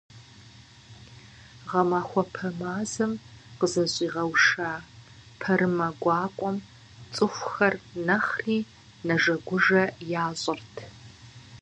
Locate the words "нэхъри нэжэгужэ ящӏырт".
8.05-10.73